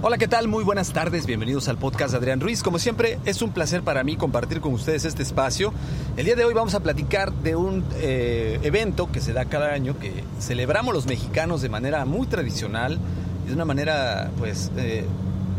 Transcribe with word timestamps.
Hola, 0.00 0.16
¿qué 0.16 0.26
tal? 0.26 0.48
Muy 0.48 0.64
buenas 0.64 0.94
tardes, 0.94 1.26
bienvenidos 1.26 1.68
al 1.68 1.76
podcast 1.76 2.14
Adrián 2.14 2.40
Ruiz. 2.40 2.62
Como 2.62 2.78
siempre, 2.78 3.18
es 3.26 3.42
un 3.42 3.50
placer 3.50 3.82
para 3.82 4.04
mí 4.04 4.16
compartir 4.16 4.62
con 4.62 4.72
ustedes 4.72 5.04
este 5.04 5.22
espacio. 5.22 5.74
El 6.16 6.24
día 6.24 6.34
de 6.34 6.44
hoy 6.46 6.54
vamos 6.54 6.74
a 6.74 6.80
platicar 6.80 7.30
de 7.30 7.56
un 7.56 7.84
eh, 7.96 8.58
evento 8.62 9.12
que 9.12 9.20
se 9.20 9.34
da 9.34 9.44
cada 9.44 9.72
año, 9.74 9.98
que 9.98 10.24
celebramos 10.40 10.94
los 10.94 11.06
mexicanos 11.06 11.60
de 11.60 11.68
manera 11.68 12.06
muy 12.06 12.26
tradicional 12.26 12.98
y 13.44 13.48
de 13.48 13.54
una 13.54 13.66
manera, 13.66 14.30
pues, 14.38 14.70
eh, 14.78 15.04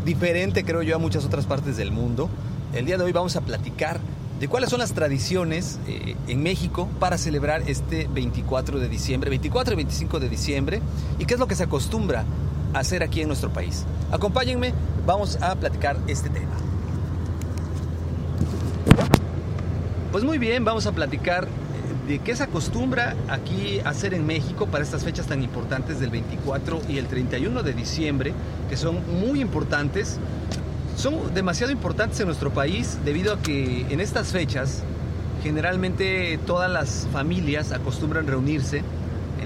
diferente, 0.04 0.64
creo 0.64 0.82
yo, 0.82 0.96
a 0.96 0.98
muchas 0.98 1.24
otras 1.24 1.46
partes 1.46 1.76
del 1.76 1.92
mundo. 1.92 2.28
El 2.74 2.86
día 2.86 2.98
de 2.98 3.04
hoy 3.04 3.12
vamos 3.12 3.36
a 3.36 3.42
platicar 3.42 4.00
de 4.40 4.48
cuáles 4.48 4.70
son 4.70 4.80
las 4.80 4.92
tradiciones 4.92 5.78
eh, 5.86 6.16
en 6.26 6.42
México 6.42 6.88
para 6.98 7.18
celebrar 7.18 7.62
este 7.66 8.08
24 8.12 8.80
de 8.80 8.88
diciembre, 8.88 9.30
24 9.30 9.74
y 9.74 9.76
25 9.76 10.20
de 10.20 10.28
diciembre, 10.28 10.80
y 11.18 11.24
qué 11.24 11.34
es 11.34 11.40
lo 11.40 11.46
que 11.46 11.54
se 11.54 11.64
acostumbra 11.64 12.24
hacer 12.74 13.02
aquí 13.02 13.20
en 13.20 13.28
nuestro 13.28 13.50
país. 13.50 13.84
Acompáñenme, 14.10 14.72
vamos 15.06 15.36
a 15.42 15.54
platicar 15.54 15.96
este 16.06 16.30
tema. 16.30 16.52
Pues 20.12 20.24
muy 20.24 20.38
bien, 20.38 20.64
vamos 20.64 20.86
a 20.86 20.92
platicar 20.92 21.44
eh, 21.44 22.08
de 22.08 22.18
qué 22.20 22.34
se 22.34 22.44
acostumbra 22.44 23.14
aquí 23.28 23.80
hacer 23.84 24.14
en 24.14 24.26
México 24.26 24.66
para 24.66 24.82
estas 24.82 25.04
fechas 25.04 25.26
tan 25.26 25.42
importantes 25.42 26.00
del 26.00 26.10
24 26.10 26.80
y 26.88 26.98
el 26.98 27.06
31 27.06 27.62
de 27.62 27.72
diciembre, 27.74 28.32
que 28.70 28.76
son 28.76 29.02
muy 29.20 29.40
importantes. 29.40 30.18
Son 30.96 31.32
demasiado 31.34 31.72
importantes 31.72 32.18
en 32.20 32.26
nuestro 32.26 32.50
país 32.52 32.98
debido 33.04 33.34
a 33.34 33.38
que 33.38 33.86
en 33.90 34.00
estas 34.00 34.28
fechas 34.28 34.82
generalmente 35.42 36.38
todas 36.46 36.70
las 36.70 37.06
familias 37.12 37.70
acostumbran 37.72 38.26
reunirse 38.26 38.82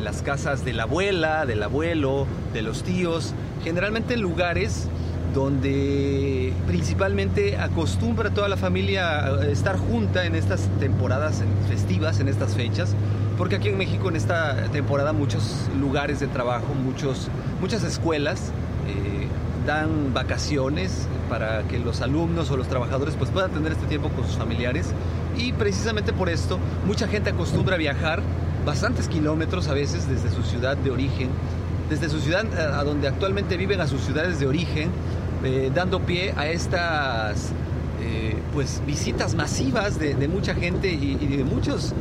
las 0.03 0.23
casas 0.23 0.65
de 0.65 0.73
la 0.73 0.85
abuela, 0.85 1.47
del 1.47 1.63
abuelo, 1.63 2.27
de 2.53 2.63
los 2.63 2.83
tíos, 2.83 3.35
generalmente 3.65 4.15
en 4.15 4.21
lugares 4.21 4.89
donde 5.35 6.53
principalmente 6.67 7.57
acostumbra 7.57 8.31
toda 8.31 8.49
la 8.49 8.57
familia 8.57 9.25
a 9.25 9.47
estar 9.47 9.79
junta 9.79 10.27
en 10.27 10.35
estas 10.35 10.69
temporadas 10.79 11.43
festivas, 11.69 12.21
en 12.21 12.29
estas 12.29 12.55
fechas, 12.55 12.95
porque 13.39 13.57
aquí 13.57 13.69
en 13.69 13.79
México 13.79 14.09
en 14.09 14.17
esta 14.17 14.69
temporada 14.73 15.13
muchos 15.13 15.69
lugares 15.81 16.21
de 16.21 16.27
trabajo, 16.27 16.75
muchos, 16.75 17.29
muchas 17.61 17.83
escuelas 17.83 18.53
eh, 18.87 19.27
dan 19.67 20.13
vacaciones 20.13 21.07
para 21.31 21.63
que 21.63 21.79
los 21.79 22.03
alumnos 22.03 22.51
o 22.51 22.57
los 22.57 22.69
trabajadores 22.69 23.15
pues 23.17 23.31
puedan 23.31 23.53
tener 23.53 23.73
este 23.73 23.87
tiempo 23.87 24.11
con 24.11 24.27
sus 24.27 24.37
familiares. 24.37 24.93
Y 25.37 25.53
precisamente 25.53 26.13
por 26.13 26.29
esto 26.29 26.59
mucha 26.87 27.09
gente 27.09 27.31
acostumbra 27.31 27.77
a 27.77 27.79
viajar 27.79 28.23
bastantes 28.65 29.09
kilómetros 29.09 29.69
a 29.69 29.75
veces 29.75 30.09
desde 30.09 30.31
su 30.31 30.43
ciudad 30.43 30.77
de 30.77 30.91
origen, 30.91 31.29
desde 31.91 32.09
su 32.09 32.21
ciudad 32.21 32.45
eh, 32.47 32.61
a 32.61 32.85
donde 32.85 33.09
actualmente 33.09 33.57
viven 33.57 33.81
a 33.81 33.87
sus 33.87 34.03
ciudades 34.03 34.39
de 34.39 34.47
origen, 34.47 34.91
eh, 35.45 35.71
dando 35.75 36.01
pie 36.01 36.33
a 36.37 36.47
estas 36.47 37.51
eh, 38.01 38.37
pues 38.53 38.83
visitas 38.87 39.35
masivas 39.35 39.99
de, 39.99 40.29
mucha 40.29 40.55
gente 40.55 40.93
y, 40.93 41.15
de 41.15 41.45
muchos 41.45 41.95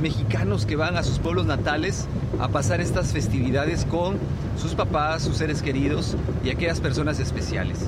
mexicanos 0.00 0.66
que 0.66 0.76
van 0.76 0.96
a 0.96 1.02
sus 1.04 1.18
pueblos 1.18 1.46
natales 1.46 2.06
a 2.40 2.48
pasar 2.48 2.80
estas 2.80 3.12
festividades 3.12 3.84
con 3.84 4.16
sus 4.60 4.74
papás, 4.74 5.22
sus 5.22 5.36
seres 5.36 5.62
queridos 5.62 6.16
y 6.44 6.50
aquellas 6.50 6.80
personas 6.80 7.20
especiales. 7.20 7.78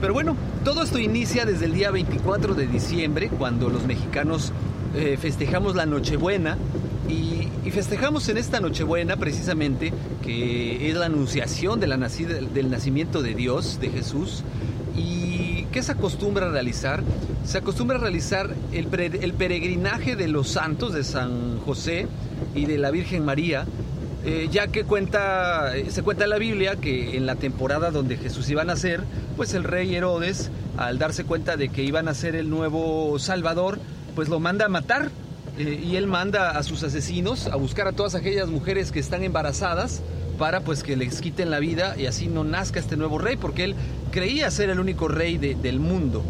Pero 0.00 0.14
bueno, 0.14 0.36
todo 0.64 0.82
esto 0.82 0.98
inicia 0.98 1.44
desde 1.44 1.66
el 1.66 1.74
día 1.74 1.90
24 1.92 2.54
de 2.54 2.66
diciembre, 2.66 3.28
cuando 3.28 3.68
los 3.68 3.86
mexicanos 3.86 4.52
festejamos 5.20 5.74
la 5.74 5.86
Nochebuena, 5.86 6.58
y, 7.08 7.48
festejamos 7.70 8.28
en 8.28 8.36
esta 8.36 8.60
Nochebuena 8.60 9.16
precisamente 9.16 9.94
que 10.22 10.90
es 10.90 10.94
la 10.94 11.06
anunciación 11.06 11.80
del 11.80 12.70
nacimiento 12.70 13.22
de 13.22 13.34
Dios, 13.34 13.80
de 13.80 13.88
Jesús. 13.88 14.42
¿Y 14.94 15.64
qué 15.72 15.82
se 15.82 15.92
acostumbra 15.92 16.46
a 16.46 16.50
realizar? 16.50 17.02
Se 17.46 17.58
acostumbra 17.58 17.96
a 17.96 18.00
realizar 18.00 18.54
el, 18.72 18.88
el 18.94 19.32
peregrinaje 19.32 20.16
de 20.16 20.28
los 20.28 20.48
santos 20.48 20.92
de 20.92 21.02
San 21.02 21.58
José 21.60 22.08
y 22.54 22.66
de 22.66 22.76
la 22.76 22.90
Virgen 22.90 23.24
María, 23.24 23.64
eh, 24.24 24.48
ya 24.52 24.68
que 24.68 24.84
cuenta, 24.84 25.72
se 25.88 26.02
cuenta 26.02 26.24
en 26.24 26.30
la 26.30 26.38
Biblia 26.38 26.76
que 26.76 27.16
en 27.16 27.24
la 27.24 27.36
temporada 27.36 27.90
donde 27.90 28.18
Jesús 28.18 28.50
iba 28.50 28.62
a 28.62 28.66
nacer, 28.66 29.00
pues 29.36 29.54
el 29.54 29.64
rey 29.64 29.94
Herodes, 29.94 30.50
al 30.76 30.98
darse 30.98 31.24
cuenta 31.24 31.56
de 31.56 31.70
que 31.70 31.82
iba 31.82 32.00
a 32.00 32.02
nacer 32.02 32.36
el 32.36 32.50
nuevo 32.50 33.18
Salvador, 33.18 33.78
pues 34.14 34.28
lo 34.28 34.40
manda 34.40 34.66
a 34.66 34.68
matar 34.68 35.10
eh, 35.58 35.82
y 35.84 35.96
él 35.96 36.06
manda 36.06 36.52
a 36.52 36.62
sus 36.62 36.82
asesinos 36.82 37.46
a 37.46 37.56
buscar 37.56 37.86
a 37.86 37.92
todas 37.92 38.14
aquellas 38.14 38.48
mujeres 38.48 38.90
que 38.90 39.00
están 39.00 39.22
embarazadas 39.22 40.02
para 40.38 40.60
pues 40.60 40.82
que 40.82 40.96
les 40.96 41.20
quiten 41.20 41.50
la 41.50 41.58
vida 41.58 41.94
y 41.98 42.06
así 42.06 42.26
no 42.26 42.42
nazca 42.42 42.80
este 42.80 42.96
nuevo 42.96 43.18
rey, 43.18 43.36
porque 43.36 43.64
él 43.64 43.74
creía 44.10 44.50
ser 44.50 44.70
el 44.70 44.80
único 44.80 45.08
rey 45.08 45.36
del 45.36 45.78
mundo. 45.78 46.22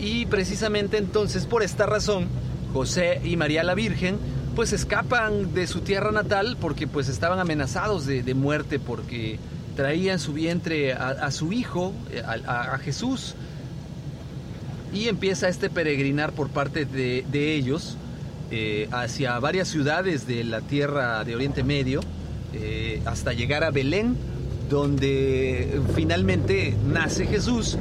Y 0.00 0.26
precisamente 0.26 0.96
entonces 0.96 1.46
por 1.46 1.62
esta 1.62 1.86
razón, 1.86 2.26
José 2.72 3.20
y 3.22 3.36
María 3.36 3.62
la 3.62 3.74
Virgen 3.74 4.18
pues 4.56 4.72
escapan 4.72 5.52
de 5.52 5.66
su 5.66 5.80
tierra 5.80 6.12
natal 6.12 6.56
porque 6.60 6.86
pues 6.86 7.08
estaban 7.08 7.38
amenazados 7.38 8.06
de, 8.06 8.34
muerte 8.34 8.78
porque 8.78 9.38
traían 9.76 10.18
su 10.18 10.32
vientre 10.32 10.92
a, 10.92 11.30
su 11.30 11.52
hijo, 11.52 11.92
eh, 12.10 12.22
a, 12.24 12.78
Jesús. 12.78 13.34
Y 14.92 15.08
empieza 15.08 15.48
este 15.48 15.70
peregrinar 15.70 16.32
por 16.32 16.50
parte 16.50 16.84
de, 16.84 17.26
de 17.30 17.54
ellos 17.54 17.96
eh, 18.56 18.88
hacia 18.92 19.36
varias 19.40 19.66
ciudades 19.66 20.28
de 20.28 20.44
la 20.44 20.60
tierra 20.60 21.24
de 21.24 21.34
Oriente 21.34 21.64
Medio 21.64 22.02
eh, 22.52 23.02
hasta 23.04 23.32
llegar 23.32 23.64
a 23.64 23.72
Belén, 23.72 24.16
donde 24.70 25.80
finalmente 25.96 26.76
nace 26.86 27.26
Jesús. 27.26 27.76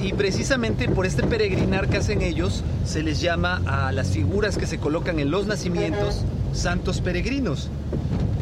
Y 0.00 0.12
precisamente 0.12 0.88
por 0.88 1.06
este 1.06 1.24
peregrinar 1.24 1.88
que 1.88 1.96
hacen 1.96 2.22
ellos, 2.22 2.62
se 2.84 3.02
les 3.02 3.20
llama 3.20 3.62
a 3.66 3.90
las 3.90 4.10
figuras 4.10 4.56
que 4.56 4.68
se 4.68 4.78
colocan 4.78 5.18
en 5.18 5.32
los 5.32 5.48
nacimientos 5.48 6.22
santos 6.52 7.00
peregrinos. 7.00 7.68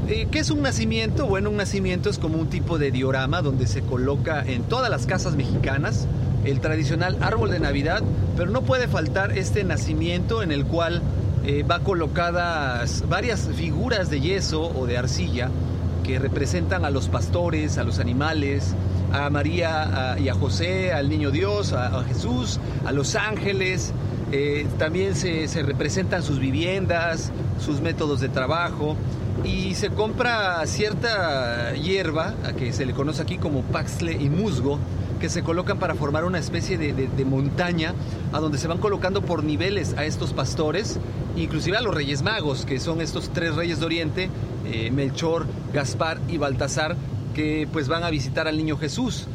Eh, 0.07 0.29
¿Qué 0.31 0.41
es 0.41 0.51
un 0.51 0.61
nacimiento? 0.61 1.25
Bueno, 1.25 1.49
un 1.49 1.57
nacimiento 1.57 2.11
es 2.11 2.19
como 2.19 2.37
un 2.37 2.51
tipo 2.51 2.77
de 2.77 2.91
diorama 2.91 3.41
donde 3.41 3.67
se 3.67 3.81
coloca 3.81 4.45
en 4.47 4.65
todas 4.65 4.91
las 4.91 5.07
casas 5.07 5.35
mexicanas 5.35 6.07
el 6.45 6.61
tradicional 6.61 7.17
árbol 7.23 7.51
de 7.51 7.61
Navidad, 7.61 8.03
pero 8.37 8.51
no 8.51 8.61
puede 8.63 8.87
faltar 8.87 9.39
este 9.39 9.65
nacimiento 9.65 10.43
en 10.43 10.53
el 10.53 10.67
cual 10.67 11.01
eh, 11.45 11.63
va 11.63 11.81
colocadas 11.81 13.05
varias 13.09 13.49
figuras 13.55 14.11
de 14.11 14.21
yeso 14.21 14.63
o 14.63 14.87
de 14.87 14.99
arcilla 14.99 15.51
que 16.05 16.19
representan 16.19 16.85
a 16.85 16.91
los 16.91 17.09
pastores, 17.09 17.79
a 17.79 17.85
los 17.85 17.99
animales, 17.99 18.75
a 19.13 19.31
María 19.31 20.17
y 20.19 20.29
a 20.29 20.35
José, 20.35 20.93
al 20.93 21.09
niño 21.09 21.31
Dios, 21.31 21.73
a, 21.73 22.03
Jesús, 22.05 22.61
a 22.85 22.93
los 22.93 23.15
ángeles. 23.17 23.93
Eh, 24.33 24.67
también 24.79 25.15
se, 25.17 25.47
representan 25.63 26.23
sus 26.23 26.39
viviendas, 26.39 27.33
sus 27.59 27.81
métodos 27.81 28.21
de 28.21 28.29
trabajo 28.29 28.97
y 29.45 29.75
se 29.75 29.91
compra 29.91 30.65
cierta 30.67 31.73
hierba, 31.75 32.35
a 32.45 32.53
que 32.53 32.73
se 32.73 32.87
le 32.87 32.93
conoce 32.93 33.23
aquí 33.23 33.39
como 33.39 33.63
paxle 33.63 34.13
y 34.13 34.29
musgo, 34.29 34.79
que 35.21 35.29
se 35.29 35.43
colocan 35.43 35.79
para 35.79 35.95
formar 35.95 36.25
una 36.25 36.39
especie 36.39 36.79
de, 36.79 37.25
montaña 37.25 37.95
a 38.33 38.41
donde 38.41 38.59
se 38.59 38.67
van 38.67 38.79
colocando 38.79 39.23
por 39.23 39.45
niveles 39.45 39.95
a 39.97 40.05
estos 40.05 40.33
pastores, 40.33 40.99
inclusive 41.37 41.77
a 41.77 41.83
los 41.83 41.95
reyes 41.95 42.23
magos, 42.23 42.65
que 42.65 42.81
son 42.81 43.01
estos 43.01 43.31
tres 43.33 43.55
reyes 43.55 43.79
de 43.79 43.87
Oriente, 43.87 44.31
eh, 44.67 44.91
Melchor, 44.91 45.47
Gaspar 45.73 46.21
y 46.29 46.39
Baltasar, 46.39 46.97
que 47.35 47.69
pues 47.71 47.87
van 47.87 48.03
a 48.03 48.11
visitar 48.11 48.49
al 48.49 48.57
niño 48.57 48.77
Jesús. 48.79 49.29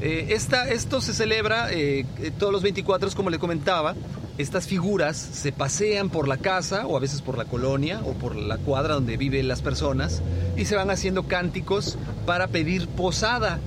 Eh, 0.00 0.36
esto 0.70 1.00
se 1.00 1.12
celebra 1.12 1.70
eh, 1.70 2.06
todos 2.38 2.52
los 2.52 2.62
24, 2.62 3.10
como 3.14 3.28
le 3.28 3.38
comentaba. 3.38 3.94
Estas 4.38 4.66
figuras 4.66 5.16
se 5.16 5.52
pasean 5.52 6.10
por 6.10 6.26
la 6.26 6.38
casa 6.38 6.86
o 6.86 6.96
a 6.96 7.00
veces 7.00 7.22
por 7.22 7.38
la 7.38 7.44
colonia 7.44 8.00
o 8.04 8.14
por 8.14 8.34
la 8.34 8.56
cuadra 8.56 8.94
donde 8.94 9.16
viven 9.16 9.46
las 9.46 9.62
personas 9.62 10.22
y 10.56 10.64
se 10.64 10.74
van 10.74 10.90
haciendo 10.90 11.24
cánticos 11.24 11.98
para 12.26 12.48
pedir 12.48 12.88
posada 12.88 13.60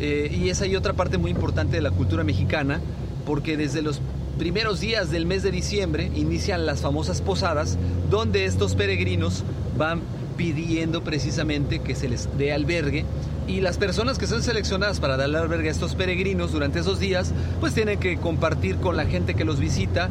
eh, 0.00 0.34
y 0.34 0.48
esa 0.48 0.64
hay 0.64 0.76
otra 0.76 0.92
parte 0.92 1.18
muy 1.18 1.30
importante 1.30 1.76
de 1.76 1.82
la 1.82 1.90
cultura 1.90 2.24
mexicana, 2.24 2.80
porque 3.26 3.56
desde 3.56 3.82
los 3.82 4.00
primeros 4.38 4.80
días 4.80 5.10
del 5.10 5.26
mes 5.26 5.42
de 5.42 5.50
diciembre 5.50 6.10
inician 6.14 6.64
las 6.64 6.80
famosas 6.80 7.20
posadas, 7.20 7.76
donde 8.10 8.44
estos 8.44 8.74
peregrinos 8.74 9.44
van 9.76 10.00
pidiendo 10.36 11.02
precisamente 11.02 11.80
que 11.80 11.94
se 11.94 12.08
les 12.08 12.28
dé 12.38 12.52
albergue. 12.52 13.04
Y 13.48 13.60
las 13.60 13.78
personas 13.78 14.18
que 14.18 14.26
son 14.26 14.42
seleccionadas 14.42 15.00
para 15.00 15.16
darle 15.16 15.38
albergue 15.38 15.68
a 15.68 15.72
estos 15.72 15.94
peregrinos 15.94 16.52
durante 16.52 16.78
esos 16.78 17.00
días, 17.00 17.32
pues 17.60 17.74
tienen 17.74 17.98
que 17.98 18.18
compartir 18.18 18.76
con 18.76 18.96
la 18.96 19.06
gente 19.06 19.34
que 19.34 19.44
los 19.44 19.58
visita 19.58 20.08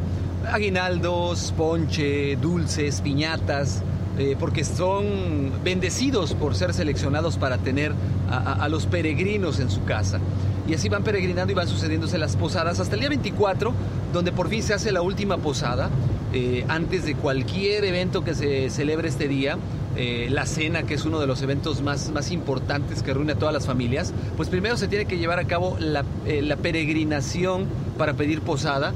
aguinaldos, 0.52 1.52
ponche, 1.56 2.36
dulces, 2.36 3.00
piñatas, 3.00 3.82
eh, 4.18 4.34
porque 4.36 4.64
son 4.64 5.52
bendecidos 5.62 6.34
por 6.34 6.56
ser 6.56 6.74
seleccionados 6.74 7.36
para 7.36 7.56
tener 7.58 7.92
a, 8.28 8.68
los 8.68 8.86
peregrinos 8.86 9.60
en 9.60 9.70
su 9.70 9.84
casa. 9.84 10.18
Y 10.66 10.74
así 10.74 10.88
van 10.88 11.04
peregrinando 11.04 11.52
y 11.52 11.54
van 11.54 11.68
sucediéndose 11.68 12.18
las 12.18 12.36
posadas 12.36 12.80
hasta 12.80 12.94
el 12.94 13.00
día 13.00 13.10
24, 13.10 13.72
donde 14.12 14.32
por 14.32 14.48
fin 14.48 14.62
se 14.64 14.74
hace 14.74 14.90
la 14.90 15.02
última 15.02 15.38
posada, 15.38 15.88
eh, 16.32 16.64
antes 16.68 17.04
de 17.04 17.14
cualquier 17.14 17.84
evento 17.84 18.24
que 18.24 18.34
se 18.34 18.70
celebre 18.70 19.08
este 19.08 19.28
día. 19.28 19.56
Eh, 19.96 20.28
la 20.30 20.46
cena, 20.46 20.82
que 20.82 20.94
es 20.94 21.04
uno 21.04 21.20
de 21.20 21.26
los 21.26 21.42
eventos 21.42 21.80
más, 21.82 22.10
más 22.10 22.30
importantes 22.30 23.02
que 23.02 23.14
reúne 23.14 23.32
a 23.32 23.36
todas 23.36 23.54
las 23.54 23.66
familias, 23.66 24.12
pues 24.36 24.48
primero 24.48 24.76
se 24.76 24.88
tiene 24.88 25.06
que 25.06 25.16
llevar 25.16 25.38
a 25.38 25.44
cabo 25.44 25.76
la, 25.80 26.04
la 26.26 26.56
peregrinación 26.56 27.66
para 27.96 28.14
pedir 28.14 28.40
posada, 28.42 28.92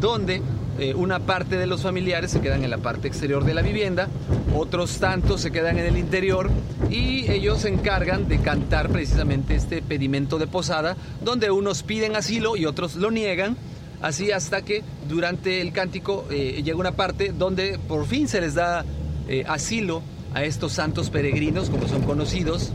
donde 0.00 0.40
eh, 0.78 0.94
una 0.94 1.20
parte 1.20 1.56
de 1.56 1.66
los 1.66 1.82
familiares 1.82 2.30
se 2.30 2.40
quedan 2.40 2.62
en 2.64 2.70
la 2.70 2.78
parte 2.78 3.08
exterior 3.08 3.44
de 3.44 3.54
la 3.54 3.62
vivienda, 3.62 4.08
otros 4.54 4.98
tantos 4.98 5.40
se 5.40 5.50
quedan 5.50 5.78
en 5.78 5.86
el 5.86 5.96
interior 5.96 6.50
y 6.90 7.30
ellos 7.30 7.62
se 7.62 7.68
encargan 7.68 8.28
de 8.28 8.40
cantar 8.40 8.90
precisamente 8.90 9.54
este 9.54 9.80
pedimento 9.82 10.38
de 10.38 10.46
posada, 10.46 10.96
donde 11.24 11.50
unos 11.50 11.82
piden 11.82 12.16
asilo 12.16 12.56
y 12.56 12.66
otros 12.66 12.96
lo 12.96 13.10
niegan, 13.10 13.56
así 14.02 14.32
hasta 14.32 14.62
que 14.62 14.84
durante 15.08 15.60
el 15.60 15.72
cántico 15.72 16.26
eh, 16.30 16.62
llega 16.62 16.76
una 16.76 16.92
parte 16.92 17.32
donde 17.36 17.78
por 17.88 18.06
fin 18.06 18.28
se 18.28 18.40
les 18.40 18.54
da 18.54 18.84
eh, 19.28 19.44
asilo 19.48 20.02
a 20.34 20.44
estos 20.44 20.72
santos 20.72 21.08
peregrinos, 21.08 21.70
como 21.70 21.88
son 21.88 22.02
conocidos, 22.02 22.72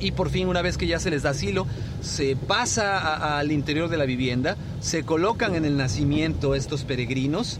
y 0.00 0.12
por 0.12 0.30
fin 0.30 0.48
una 0.48 0.62
vez 0.62 0.76
que 0.76 0.86
ya 0.86 0.98
se 0.98 1.10
les 1.10 1.22
da 1.22 1.30
asilo, 1.30 1.66
se 2.00 2.36
pasa 2.36 3.38
al 3.38 3.52
interior 3.52 3.88
de 3.88 3.96
la 3.96 4.04
vivienda, 4.04 4.56
se 4.80 5.04
colocan 5.04 5.54
en 5.54 5.64
el 5.64 5.76
nacimiento 5.76 6.54
estos 6.54 6.84
peregrinos 6.84 7.58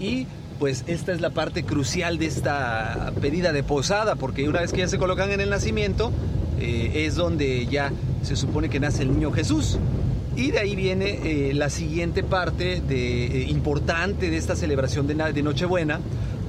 y 0.00 0.26
pues 0.58 0.84
esta 0.86 1.12
es 1.12 1.20
la 1.20 1.30
parte 1.30 1.62
crucial 1.64 2.18
de 2.18 2.26
esta 2.26 3.12
pedida 3.20 3.52
de 3.52 3.62
posada, 3.62 4.16
porque 4.16 4.48
una 4.48 4.60
vez 4.60 4.72
que 4.72 4.78
ya 4.78 4.88
se 4.88 4.98
colocan 4.98 5.30
en 5.30 5.40
el 5.40 5.50
nacimiento, 5.50 6.10
eh, 6.60 7.04
es 7.06 7.14
donde 7.14 7.66
ya 7.66 7.92
se 8.22 8.34
supone 8.34 8.68
que 8.68 8.80
nace 8.80 9.02
el 9.02 9.12
niño 9.12 9.30
Jesús. 9.30 9.78
Y 10.36 10.50
de 10.50 10.58
ahí 10.58 10.76
viene 10.76 11.20
eh, 11.24 11.54
la 11.54 11.70
siguiente 11.70 12.22
parte 12.22 12.80
de, 12.80 13.26
eh, 13.26 13.46
importante 13.48 14.30
de 14.30 14.36
esta 14.36 14.56
celebración 14.56 15.06
de, 15.06 15.14
de 15.14 15.42
Nochebuena, 15.42 16.00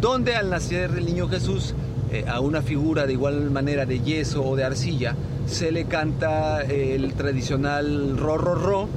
donde 0.01 0.35
al 0.35 0.49
nacer 0.49 0.91
el 0.97 1.05
niño 1.05 1.27
Jesús 1.27 1.75
eh, 2.11 2.25
a 2.27 2.39
una 2.39 2.61
figura 2.61 3.05
de 3.05 3.13
igual 3.13 3.51
manera 3.51 3.85
de 3.85 3.99
yeso 3.99 4.43
o 4.43 4.55
de 4.55 4.63
arcilla, 4.63 5.15
se 5.47 5.71
le 5.71 5.85
canta 5.85 6.61
el 6.61 7.13
tradicional 7.13 8.17
ro 8.17 8.37
ro 8.37 8.55
ro, 8.55 8.89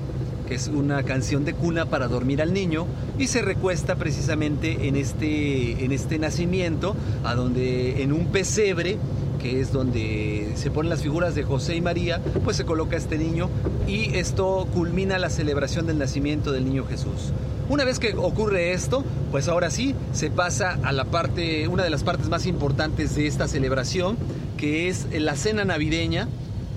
que 0.48 0.54
es 0.54 0.68
una 0.68 1.02
canción 1.02 1.44
de 1.44 1.54
cuna 1.54 1.86
para 1.86 2.08
dormir 2.08 2.42
al 2.42 2.52
niño, 2.52 2.86
y 3.18 3.26
se 3.26 3.42
recuesta 3.42 3.96
precisamente 3.96 4.88
en 4.88 4.96
este, 4.96 5.84
en 5.84 5.92
este 5.92 6.18
nacimiento, 6.18 6.94
a 7.24 7.34
donde 7.34 8.02
en 8.02 8.12
un 8.12 8.26
pesebre 8.26 8.98
que 9.42 9.60
es 9.60 9.72
donde 9.72 10.52
se 10.54 10.70
ponen 10.70 10.88
las 10.88 11.02
figuras 11.02 11.34
de 11.34 11.42
José 11.42 11.74
y 11.74 11.80
María, 11.80 12.20
pues 12.44 12.56
se 12.56 12.64
coloca 12.64 12.96
este 12.96 13.18
niño 13.18 13.50
y 13.88 14.14
esto 14.14 14.68
culmina 14.72 15.18
la 15.18 15.30
celebración 15.30 15.86
del 15.86 15.98
nacimiento 15.98 16.52
del 16.52 16.64
niño 16.64 16.84
Jesús. 16.86 17.32
Una 17.68 17.84
vez 17.84 17.98
que 17.98 18.14
ocurre 18.14 18.72
esto, 18.72 19.04
pues 19.30 19.48
ahora 19.48 19.70
sí 19.70 19.94
se 20.12 20.30
pasa 20.30 20.78
a 20.82 20.92
la 20.92 21.04
parte, 21.04 21.68
una 21.68 21.84
de 21.84 21.90
las 21.90 22.02
partes 22.02 22.28
más 22.28 22.46
importantes 22.46 23.14
de 23.14 23.26
esta 23.26 23.48
celebración, 23.48 24.16
que 24.56 24.88
es 24.88 25.06
la 25.12 25.36
cena 25.36 25.64
navideña. 25.64 26.28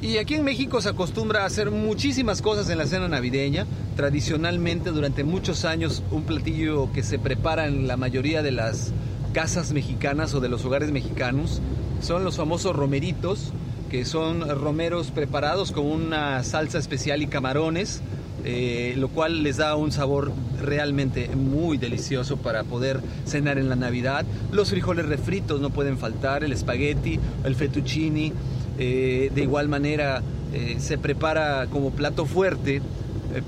Y 0.01 0.17
aquí 0.17 0.35
en 0.35 0.43
México 0.43 0.81
se 0.81 0.89
acostumbra 0.89 1.43
a 1.43 1.45
hacer 1.45 1.71
muchísimas 1.71 2.41
cosas 2.41 2.69
en 2.69 2.77
la 2.77 2.85
cena 2.85 3.07
navideña. 3.07 3.65
Tradicionalmente, 3.95 4.91
durante 4.91 5.23
muchos 5.23 5.65
años, 5.65 6.03
un 6.11 6.23
platillo 6.23 6.91
que 6.93 7.01
se 7.01 7.17
prepara 7.17 7.67
en 7.67 7.87
la 7.87 7.97
mayoría 7.97 8.43
de 8.43 8.51
las 8.51 8.93
casas 9.33 9.73
mexicanas 9.73 10.33
o 10.33 10.39
de 10.39 10.49
los 10.49 10.63
hogares 10.65 10.91
mexicanos 10.91 11.61
son 11.99 12.23
los 12.23 12.37
famosos 12.37 12.75
romeritos, 12.75 13.51
que 13.89 14.05
son 14.05 14.47
romeros 14.47 15.11
preparados 15.11 15.71
con 15.71 15.85
una 15.85 16.43
salsa 16.43 16.77
especial 16.77 17.21
y 17.21 17.27
camarones 17.27 18.01
eh, 18.47 18.93
lo 18.97 19.07
cual 19.07 19.41
les 19.41 19.57
da 19.57 19.75
un 19.75 19.91
sabor 19.91 20.31
realmente 20.61 21.29
muy 21.35 21.79
delicioso 21.79 22.37
para 22.37 22.63
poder 22.63 23.01
cenar 23.25 23.57
en 23.57 23.69
la 23.69 23.75
Navidad. 23.75 24.23
Los 24.51 24.69
frijoles 24.69 25.07
refritos 25.07 25.61
no 25.61 25.71
pueden 25.71 25.97
faltar, 25.97 26.43
el 26.43 26.51
espagueti, 26.51 27.19
el 27.43 27.55
fettuccini. 27.55 28.31
Eh, 28.77 29.31
de 29.33 29.41
igual 29.41 29.67
manera 29.67 30.21
eh, 30.53 30.75
se 30.79 30.99
prepara 30.99 31.65
como 31.71 31.89
plato 31.89 32.25
fuerte 32.25 32.83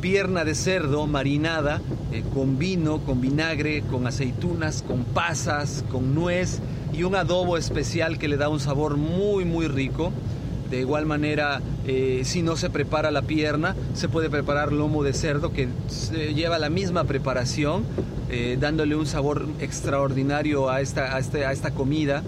pierna 0.01 0.43
de 0.43 0.55
cerdo 0.55 1.05
marinada 1.05 1.79
con 2.33 2.57
vino, 2.57 2.99
con 2.99 3.21
vinagre, 3.21 3.83
con 3.83 4.07
aceitunas, 4.07 4.81
con 4.81 5.03
pasas, 5.03 5.85
con 5.91 6.15
nuez 6.15 6.59
y 6.91 7.03
un 7.03 7.15
adobo 7.15 7.55
especial 7.57 8.17
que 8.17 8.27
le 8.27 8.37
da 8.37 8.49
un 8.49 8.59
sabor 8.59 8.97
muy 8.97 9.45
muy 9.45 9.67
rico. 9.67 10.11
De 10.69 10.79
igual 10.79 11.05
manera, 11.05 11.61
eh, 11.85 12.21
si 12.25 12.41
no 12.41 12.57
se 12.57 12.69
prepara 12.69 13.09
la 13.11 13.21
pierna, 13.21 13.75
se 13.93 14.09
puede 14.09 14.29
preparar 14.29 14.73
lomo 14.73 15.03
de 15.03 15.13
cerdo 15.13 15.53
que 15.53 15.69
lleva 16.35 16.59
la 16.59 16.69
misma 16.69 17.05
preparación, 17.05 17.83
eh, 18.29 18.57
dándole 18.59 18.95
un 18.95 19.05
sabor 19.05 19.45
extraordinario 19.61 20.69
a 20.69 20.81
esta, 20.81 21.17
este, 21.17 21.45
a 21.45 21.53
esta, 21.53 21.71
comida. 21.71 22.23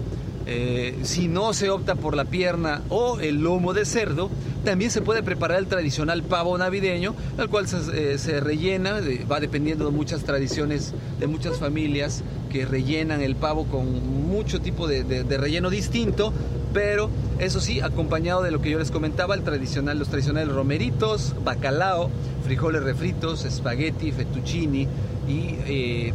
Eh, 0.46 0.98
si 1.02 1.28
no 1.28 1.52
se 1.52 1.68
opta 1.68 1.94
por 1.94 2.16
la 2.16 2.24
pierna 2.24 2.80
o 2.88 3.20
el 3.20 3.42
lomo 3.42 3.74
de 3.74 3.84
cerdo, 3.84 4.30
también 4.64 4.90
se 4.90 5.02
puede 5.02 5.22
preparar 5.22 5.58
el 5.58 5.66
tradicional 5.66 6.22
pavo 6.22 6.56
navideño, 6.56 7.14
el 7.38 7.48
cual 7.50 7.68
se, 7.68 8.40
rellena, 8.40 9.00
va 9.30 9.40
dependiendo 9.40 9.84
de 9.84 9.90
muchas 9.90 10.24
tradiciones 10.24 10.94
de 11.18 11.26
muchas 11.26 11.58
familias 11.58 12.22
que 12.50 12.64
rellenan 12.64 13.20
el 13.20 13.36
pavo 13.36 13.66
con 13.66 14.28
mucho 14.28 14.60
tipo 14.60 14.86
de 14.88 15.22
relleno 15.38 15.70
distinto, 15.70 16.32
pero 16.72 17.10
eso 17.38 17.60
sí, 17.60 17.80
acompañado 17.80 18.42
de 18.42 18.50
lo 18.50 18.60
que 18.60 18.70
yo 18.70 18.78
les 18.78 18.90
comentaba, 18.90 19.34
el 19.34 19.42
tradicional, 19.42 19.98
los 19.98 20.08
tradicionales 20.08 20.52
romeritos, 20.52 21.34
bacalao, 21.44 22.10
frijoles 22.44 22.82
refritos, 22.82 23.44
espagueti, 23.44 24.12
fettuccini 24.12 24.86
y 25.28 25.56
eh, 25.66 26.14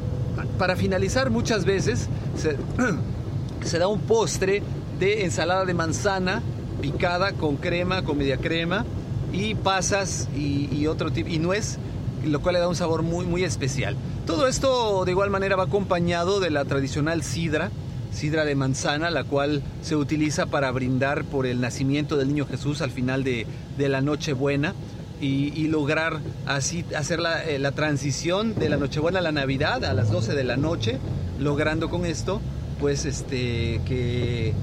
para 0.57 0.75
finalizar 0.75 1.29
muchas 1.29 1.65
veces 1.65 2.09
se, 3.63 3.79
da 3.79 3.87
un 3.87 4.01
postre 4.01 4.61
de 4.99 5.23
ensalada 5.23 5.65
de 5.65 5.73
manzana 5.73 6.41
picada 6.81 7.31
con 7.33 7.57
crema, 7.57 8.03
con 8.03 8.17
media 8.17 8.37
crema 8.37 8.85
y 9.33 9.55
pasas 9.55 10.29
y, 10.35 10.87
otro 10.87 11.11
tipo 11.11 11.29
y 11.29 11.39
nuez, 11.39 11.77
lo 12.25 12.41
cual 12.41 12.53
le 12.53 12.59
da 12.59 12.67
un 12.67 12.75
sabor 12.75 13.01
muy 13.01 13.25
muy 13.25 13.43
especial. 13.43 13.95
Todo 14.25 14.47
esto 14.47 15.05
de 15.05 15.11
igual 15.11 15.29
manera 15.29 15.55
va 15.55 15.63
acompañado 15.63 16.39
de 16.39 16.51
la 16.51 16.65
tradicional 16.65 17.23
sidra 17.23 17.71
sidra 18.15 18.45
de 18.45 18.55
manzana, 18.55 19.09
la 19.11 19.23
cual 19.23 19.61
se 19.81 19.95
utiliza 19.95 20.45
para 20.47 20.71
brindar 20.71 21.25
por 21.25 21.45
el 21.45 21.61
nacimiento 21.61 22.17
del 22.17 22.29
niño 22.29 22.47
Jesús 22.47 22.81
al 22.81 22.91
final 22.91 23.23
de, 23.23 23.45
la 23.77 24.01
Nochebuena 24.01 24.73
y, 25.21 25.67
lograr 25.67 26.19
así 26.45 26.85
hacer 26.95 27.19
eh, 27.47 27.59
la, 27.59 27.71
transición 27.71 28.55
de 28.55 28.69
la 28.69 28.77
Nochebuena 28.77 29.19
a 29.19 29.21
la 29.21 29.31
Navidad 29.31 29.83
a 29.85 29.93
las 29.93 30.11
12 30.11 30.33
de 30.33 30.43
la 30.43 30.57
noche, 30.57 30.97
logrando 31.39 31.89
con 31.89 32.05
esto 32.05 32.41
pues 32.79 33.05
este 33.05 33.81
que 33.85 34.53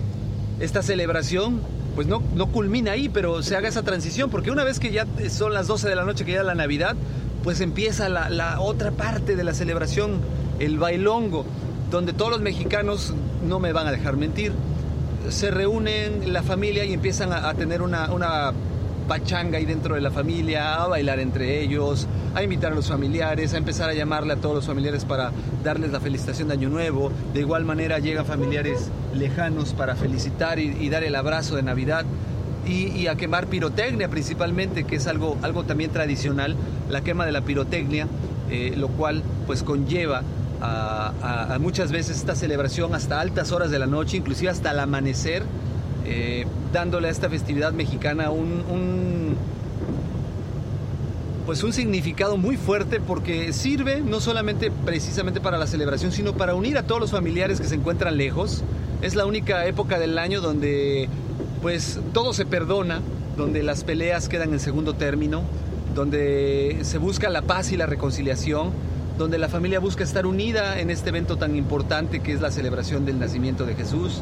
esta 0.60 0.82
celebración 0.82 1.60
pues 1.94 2.06
no, 2.06 2.22
no 2.34 2.46
culmina 2.48 2.92
ahí, 2.92 3.08
pero 3.08 3.42
se 3.42 3.56
haga 3.56 3.68
esa 3.68 3.82
transición, 3.82 4.30
porque 4.30 4.50
una 4.50 4.64
vez 4.64 4.78
que 4.78 4.90
ya 4.90 5.06
son 5.28 5.52
las 5.52 5.66
12 5.66 5.88
de 5.88 5.96
la 5.96 6.04
noche, 6.04 6.24
que 6.24 6.32
ya 6.32 6.42
la 6.42 6.54
Navidad, 6.54 6.96
pues 7.44 7.60
empieza 7.60 8.08
la, 8.08 8.30
la 8.30 8.60
otra 8.60 8.92
parte 8.92 9.36
de 9.36 9.44
la 9.44 9.52
celebración, 9.52 10.20
el 10.58 10.78
bailongo, 10.78 11.44
donde 11.90 12.14
todos 12.14 12.30
los 12.30 12.40
mexicanos, 12.40 13.12
no 13.42 13.58
me 13.58 13.72
van 13.72 13.86
a 13.86 13.92
dejar 13.92 14.16
mentir, 14.16 14.52
se 15.28 15.50
reúnen 15.50 16.32
la 16.32 16.42
familia 16.42 16.84
y 16.84 16.92
empiezan 16.92 17.32
a, 17.32 17.54
tener 17.54 17.82
una, 17.82 18.12
una 18.12 18.52
pachanga 19.08 19.58
ahí 19.58 19.64
dentro 19.64 19.94
de 19.94 20.00
la 20.00 20.10
familia, 20.10 20.82
a 20.82 20.86
bailar 20.88 21.20
entre 21.20 21.60
ellos, 21.60 22.06
a 22.34 22.42
invitar 22.42 22.72
a 22.72 22.74
los 22.74 22.88
familiares, 22.88 23.54
a 23.54 23.58
empezar 23.58 23.88
a 23.88 23.94
llamarle 23.94 24.34
a 24.34 24.36
todos 24.36 24.54
los 24.54 24.66
familiares 24.66 25.04
para 25.04 25.30
darles 25.62 25.92
la 25.92 26.00
felicitación 26.00 26.48
de 26.48 26.54
Año 26.54 26.68
Nuevo. 26.68 27.12
De 27.32 27.40
igual 27.40 27.64
manera 27.64 27.98
llegan 27.98 28.26
familiares 28.26 28.90
lejanos 29.14 29.72
para 29.72 29.96
felicitar 29.96 30.58
y, 30.58 30.88
dar 30.88 31.04
el 31.04 31.14
abrazo 31.14 31.56
de 31.56 31.62
Navidad. 31.62 32.04
Y, 32.66 32.86
y, 32.88 33.08
a 33.08 33.16
quemar 33.16 33.48
pirotecnia 33.48 34.08
principalmente, 34.08 34.84
que 34.84 34.96
es 34.96 35.08
algo, 35.08 35.36
algo 35.42 35.64
también 35.64 35.90
tradicional, 35.90 36.54
la 36.88 37.00
quema 37.00 37.26
de 37.26 37.32
la 37.32 37.40
pirotecnia, 37.40 38.06
eh, 38.50 38.74
lo 38.76 38.88
cual 38.88 39.22
pues 39.46 39.62
conlleva 39.64 40.22
a, 40.62 41.58
muchas 41.60 41.90
veces 41.90 42.18
esta 42.18 42.34
celebración 42.34 42.94
hasta 42.94 43.20
altas 43.20 43.52
horas 43.52 43.70
de 43.70 43.78
la 43.78 43.86
noche, 43.86 44.16
inclusive 44.16 44.50
hasta 44.50 44.70
el 44.70 44.78
amanecer, 44.78 45.42
eh, 46.06 46.46
dándole 46.72 47.08
a 47.08 47.10
esta 47.10 47.28
festividad 47.28 47.72
mexicana 47.72 48.30
un, 48.30 48.62
un, 48.70 49.36
pues 51.46 51.62
un 51.64 51.72
significado 51.72 52.36
muy 52.36 52.56
fuerte 52.56 53.00
porque 53.00 53.52
sirve 53.52 54.00
no 54.00 54.20
solamente 54.20 54.70
precisamente 54.84 55.40
para 55.40 55.58
la 55.58 55.66
celebración, 55.66 56.12
sino 56.12 56.34
para 56.34 56.54
unir 56.54 56.78
a 56.78 56.84
todos 56.84 57.00
los 57.00 57.10
familiares 57.10 57.60
que 57.60 57.66
se 57.66 57.74
encuentran 57.74 58.16
lejos. 58.16 58.62
Es 59.02 59.16
la 59.16 59.26
única 59.26 59.66
época 59.66 59.98
del 59.98 60.18
año 60.18 60.40
donde 60.40 61.08
pues 61.60 62.00
todo 62.12 62.32
se 62.32 62.46
perdona, 62.46 63.00
donde 63.36 63.62
las 63.62 63.84
peleas 63.84 64.28
quedan 64.28 64.52
en 64.52 64.60
segundo 64.60 64.94
término, 64.94 65.42
donde 65.94 66.78
se 66.82 66.98
busca 66.98 67.28
la 67.30 67.42
paz 67.42 67.72
y 67.72 67.76
la 67.76 67.86
reconciliación, 67.86 68.70
donde 69.22 69.38
la 69.38 69.48
familia 69.48 69.78
busca 69.78 70.02
estar 70.02 70.26
unida 70.26 70.80
en 70.80 70.90
este 70.90 71.10
evento 71.10 71.36
tan 71.36 71.54
importante 71.54 72.18
que 72.18 72.32
es 72.32 72.40
la 72.40 72.50
celebración 72.50 73.06
del 73.06 73.20
nacimiento 73.20 73.64
de 73.64 73.76
Jesús 73.76 74.20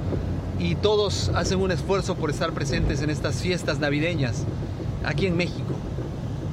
y 0.58 0.74
todos 0.74 1.30
hacen 1.34 1.58
un 1.58 1.70
esfuerzo 1.70 2.16
por 2.16 2.28
estar 2.28 2.52
presentes 2.52 3.00
en 3.00 3.08
estas 3.08 3.36
fiestas 3.36 3.78
navideñas 3.78 4.44
aquí 5.02 5.24
en 5.24 5.38
México. 5.38 5.72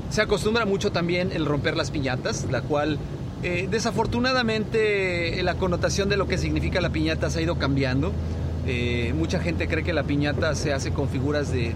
Se 0.10 0.22
acostumbra 0.22 0.66
mucho 0.66 0.94
también 0.94 1.34
el 1.34 1.46
romper 1.46 1.75
las 1.75 1.92
piñatas, 1.92 2.48
la 2.50 2.62
cual 2.62 2.98
eh, 3.44 3.68
desafortunadamente 3.70 5.44
la 5.44 5.56
connotación 5.56 6.08
de 6.08 6.16
lo 6.16 6.30
que 6.30 6.38
significa 6.38 6.80
la 6.80 6.92
piñata 6.92 7.30
se 7.30 7.39
ha 7.39 7.42
ido 7.42 7.58
cambiando. 7.58 8.13
Eh, 8.66 9.13
mucha 9.18 9.42
gente 9.42 9.68
cree 9.68 9.84
que 9.84 9.92
la 9.92 10.04
piñata 10.04 10.56
se 10.56 10.72
hace 10.72 10.92
con 10.92 11.10
figuras 11.10 11.51
de 11.51 11.74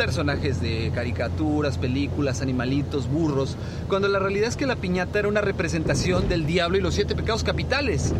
personajes 0.00 0.62
de 0.62 0.90
caricaturas, 0.94 1.76
películas, 1.76 2.40
animalitos, 2.40 3.06
burros, 3.06 3.58
cuando 3.86 4.08
la 4.08 4.18
realidad 4.18 4.48
es 4.48 4.56
que 4.56 4.64
la 4.64 4.76
piñata 4.76 5.18
era 5.18 5.28
una 5.28 5.42
representación 5.42 6.26
del 6.26 6.46
diablo 6.46 6.78
y 6.78 6.80
los 6.80 6.94
siete 6.94 7.14
pecados 7.14 7.44
capitales. 7.44 8.14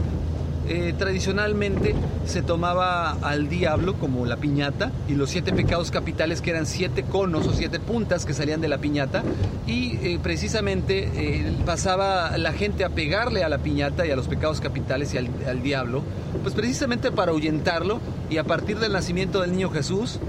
Eh, 0.68 0.94
tradicionalmente 0.98 1.94
se 2.26 2.42
tomaba 2.42 3.12
al 3.22 3.48
diablo 3.48 3.94
como 3.94 4.26
la 4.26 4.36
piñata 4.36 4.92
y 5.08 5.14
los 5.14 5.30
siete 5.30 5.54
pecados 5.54 5.90
capitales 5.90 6.42
que 6.42 6.50
eran 6.50 6.66
siete 6.66 7.02
conos 7.02 7.46
o 7.46 7.54
siete 7.54 7.80
puntas 7.80 8.26
que 8.26 8.34
salían 8.34 8.60
de 8.60 8.68
la 8.68 8.76
piñata 8.76 9.22
y 9.66 9.96
eh, 10.02 10.18
precisamente 10.22 11.10
eh, 11.14 11.52
pasaba 11.64 12.36
la 12.36 12.52
gente 12.52 12.84
a 12.84 12.90
pegarle 12.90 13.42
a 13.42 13.48
la 13.48 13.58
piñata 13.58 14.06
y 14.06 14.10
a 14.10 14.16
los 14.16 14.28
pecados 14.28 14.60
capitales 14.60 15.14
y 15.14 15.18
al, 15.18 15.30
al 15.48 15.62
diablo, 15.62 16.02
pues 16.42 16.54
precisamente 16.54 17.10
para 17.10 17.32
ahuyentarlo 17.32 18.00
y 18.28 18.36
a 18.36 18.44
partir 18.44 18.78
del 18.78 18.92
nacimiento 18.92 19.40
del 19.40 19.52
niño 19.52 19.70
Jesús 19.70 20.20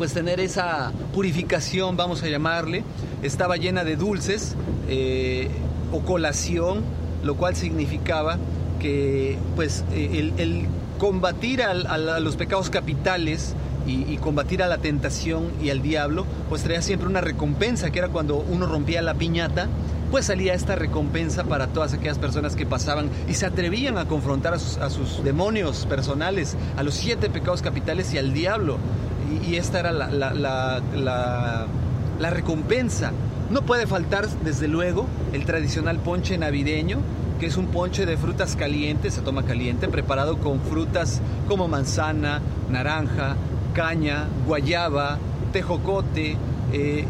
pues 0.00 0.14
tener 0.14 0.40
esa 0.40 0.92
purificación, 1.12 1.94
vamos 1.94 2.22
a 2.22 2.28
llamarle, 2.28 2.84
estaba 3.22 3.58
llena 3.58 3.84
de 3.84 3.96
dulces 3.96 4.54
eh, 4.88 5.50
o 5.92 6.00
colación, 6.00 6.80
lo 7.22 7.36
cual 7.36 7.54
significaba 7.54 8.38
que 8.80 9.36
pues 9.56 9.84
el, 9.92 10.32
el 10.38 10.64
combatir 10.98 11.60
a 11.60 11.74
los 12.18 12.36
pecados 12.36 12.70
capitales 12.70 13.54
y, 13.86 14.16
combatir 14.16 14.62
a 14.62 14.68
la 14.68 14.78
tentación 14.78 15.50
y 15.62 15.68
al 15.68 15.82
diablo, 15.82 16.24
pues 16.48 16.62
traía 16.62 16.80
siempre 16.80 17.06
una 17.06 17.20
recompensa, 17.20 17.90
que 17.90 17.98
era 17.98 18.08
cuando 18.08 18.36
uno 18.36 18.64
rompía 18.64 19.02
la 19.02 19.12
piñata, 19.12 19.68
pues 20.10 20.24
salía 20.24 20.54
esta 20.54 20.76
recompensa 20.76 21.44
para 21.44 21.66
todas 21.66 21.92
aquellas 21.92 22.18
personas 22.18 22.56
que 22.56 22.64
pasaban 22.64 23.10
y 23.28 23.34
se 23.34 23.44
atrevían 23.44 23.98
a 23.98 24.06
confrontar 24.06 24.54
a 24.54 24.58
sus 24.58 25.22
demonios 25.22 25.84
personales, 25.84 26.56
a 26.78 26.82
los 26.82 26.94
siete 26.94 27.28
pecados 27.28 27.60
capitales 27.60 28.14
y 28.14 28.18
al 28.18 28.32
diablo. 28.32 28.78
Y, 29.30 29.56
esta 29.56 29.80
era 29.80 29.92
la, 29.92 30.08
la, 30.08 30.32
la, 30.32 31.66
la 32.18 32.30
recompensa. 32.30 33.12
No 33.50 33.62
puede 33.62 33.86
faltar, 33.86 34.28
desde 34.44 34.68
luego, 34.68 35.06
el 35.32 35.44
tradicional 35.44 35.98
ponche 35.98 36.38
navideño, 36.38 36.98
que 37.40 37.46
es 37.46 37.56
un 37.56 37.66
ponche 37.66 38.06
de 38.06 38.16
frutas 38.16 38.54
calientes, 38.54 39.14
se 39.14 39.22
toma 39.22 39.44
caliente, 39.44 39.88
preparado 39.88 40.38
con 40.38 40.60
frutas 40.60 41.20
como 41.48 41.66
manzana, 41.66 42.40
naranja, 42.70 43.36
caña, 43.74 44.26
guayaba, 44.46 45.18
tejocote 45.52 46.36
eh, 46.72 47.04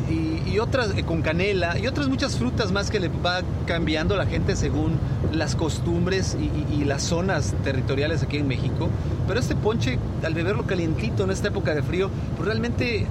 y, 0.47 0.59
otras 0.59 0.90
eh, 0.97 1.05
con 1.05 1.23
canela 1.23 1.79
y 1.79 1.87
otras 1.87 2.09
muchas 2.09 2.37
frutas 2.37 2.73
más 2.73 2.90
que 2.90 3.00
le 3.00 3.09
va 3.09 3.40
cambiando 3.67 4.17
la 4.17 4.26
gente 4.26 4.57
según 4.57 4.99
las 5.33 5.55
costumbres 5.55 6.37
y, 6.38 6.85
las 6.85 7.02
zonas 7.02 7.55
territoriales 7.62 8.23
aquí 8.23 8.38
en 8.38 8.49
México. 8.49 8.88
Pero 9.29 9.38
este 9.38 9.55
ponche, 9.55 9.99
al 10.25 10.35
beberlo 10.35 10.64
calientito 10.64 11.25
en 11.25 11.31
esta 11.31 11.49
época 11.49 11.75
de 11.75 11.83
frío, 11.83 12.11
pues 12.37 12.47
realmente 12.47 13.07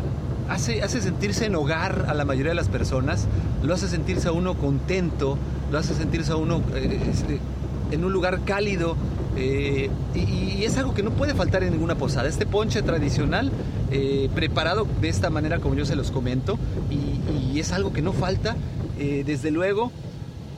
hace, 0.49 0.83
hace 0.83 1.01
sentirse 1.01 1.45
en 1.45 1.55
hogar 1.55 2.05
a 2.09 2.13
la 2.13 2.25
mayoría 2.25 2.51
de 2.51 2.55
las 2.55 2.67
personas, 2.67 3.27
lo 3.63 3.73
hace 3.73 3.87
sentirse 3.87 4.27
a 4.27 4.31
uno 4.31 4.55
contento, 4.55 5.37
lo 5.71 5.77
hace 5.77 5.93
sentirse 5.93 6.31
a 6.31 6.35
uno 6.35 6.61
eh, 6.75 6.99
este, 7.09 7.39
en 7.91 8.03
un 8.03 8.11
lugar 8.11 8.41
cálido. 8.45 8.95
Eh, 9.39 9.89
y, 10.13 10.19
y, 10.19 10.65
es 10.65 10.77
algo 10.77 10.93
que 10.93 11.01
no 11.01 11.11
puede 11.11 11.33
faltar 11.33 11.63
en 11.63 11.71
ninguna 11.71 11.95
posada. 11.95 12.27
Este 12.27 12.45
ponche 12.45 12.81
tradicional, 12.81 13.51
eh, 13.89 14.29
preparado 14.35 14.85
de 14.99 15.07
esta 15.07 15.29
manera 15.29 15.59
como 15.59 15.75
yo 15.75 15.85
se 15.85 15.95
los 15.95 16.11
comento, 16.11 16.59
y, 16.91 17.53
y 17.53 17.59
es 17.59 17.71
algo 17.71 17.93
que 17.93 18.01
no 18.01 18.11
falta, 18.11 18.57
eh, 18.99 19.23
desde 19.25 19.49
luego, 19.49 19.93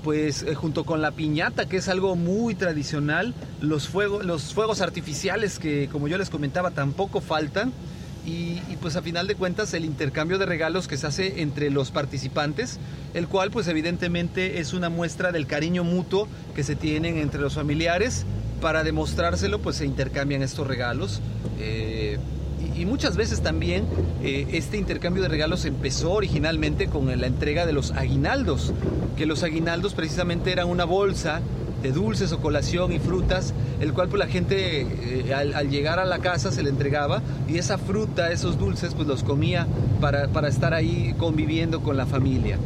pues 0.04 0.42
eh, 0.42 0.56
junto 0.56 0.84
con 0.84 1.00
la 1.00 1.12
piñata, 1.12 1.68
que 1.68 1.78
es 1.78 1.88
algo 1.90 2.16
muy 2.16 2.56
tradicional, 2.56 3.36
los, 3.62 3.88
fuego, 3.88 4.24
los 4.24 4.54
fuegos 4.54 4.82
artificiales 4.82 5.60
que 5.60 5.88
como 5.92 6.08
yo 6.08 6.18
les 6.18 6.30
comentaba 6.32 6.72
tampoco 6.72 7.22
faltan. 7.22 7.72
Y, 8.24 8.62
y, 8.70 8.78
pues 8.80 8.96
a 8.96 9.02
final 9.02 9.26
de 9.26 9.34
cuentas 9.34 9.74
el 9.74 9.84
intercambio 9.84 10.38
de 10.38 10.46
regalos 10.46 10.88
que 10.88 10.96
se 10.96 11.08
hace 11.08 11.42
entre 11.42 11.72
los 11.72 11.90
participantes, 11.90 12.80
el 13.16 13.28
cual 13.28 13.50
pues 13.50 13.68
evidentemente 13.68 14.60
es 14.60 14.74
una 14.74 14.90
muestra 14.90 15.32
del 15.32 15.48
cariño 15.48 15.84
mutuo 15.84 16.28
que 16.54 16.64
se 16.64 16.76
tienen 16.76 17.18
entre 17.18 17.42
los 17.42 17.56
familiares. 17.56 18.28
Para 18.62 18.84
demostrárselo 18.84 19.60
pues 19.60 19.78
se 19.78 19.86
intercambian 19.86 20.44
estos 20.44 20.68
regalos. 20.68 21.20
Eh, 21.60 22.20
y, 22.78 22.86
muchas 22.86 23.18
veces 23.18 23.42
también 23.42 23.86
eh, 24.24 24.48
este 24.54 24.78
intercambio 24.78 25.24
de 25.24 25.30
regalos 25.30 25.66
empezó 25.66 26.12
originalmente 26.12 26.88
con 26.88 27.08
la 27.20 27.28
entrega 27.28 27.66
de 27.66 27.74
los 27.74 27.92
aguinaldos, 27.92 28.72
que 29.18 29.26
los 29.26 29.44
aguinaldos 29.44 29.94
precisamente 29.96 30.52
eran 30.52 30.68
una 30.68 30.86
bolsa 30.86 31.42
de 31.82 31.92
dulces 31.92 32.32
o 32.32 32.40
colación 32.40 32.92
y 32.92 33.00
frutas, 33.00 33.54
el 33.80 33.94
cual 33.94 34.10
pues 34.10 34.20
la 34.20 34.28
gente 34.28 34.82
eh, 34.82 35.34
al, 35.34 35.54
al, 35.56 35.70
llegar 35.70 36.00
a 36.00 36.06
la 36.06 36.20
casa 36.20 36.52
se 36.52 36.62
le 36.62 36.70
entregaba 36.70 37.22
y 37.48 37.58
esa 37.58 37.80
fruta, 37.80 38.32
esos 38.32 38.60
dulces 38.60 38.94
pues 38.94 39.08
los 39.08 39.24
comía 39.24 39.68
para, 40.00 40.28
para 40.28 40.48
estar 40.48 40.74
ahí 40.74 41.16
conviviendo 41.18 41.82
con 41.82 41.98
la 41.98 42.06
familia. 42.06 42.58